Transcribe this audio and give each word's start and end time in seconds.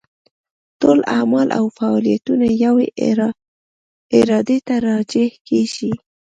ټول 0.79 0.99
اعمال 1.17 1.47
او 1.57 1.65
فاعلیتونه 1.77 2.45
یوې 2.65 2.87
ارادې 4.19 4.57
ته 4.67 4.75
راجع 4.87 5.27
کېږي. 5.47 5.91